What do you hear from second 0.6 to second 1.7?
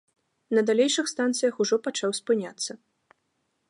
далейшых станцыях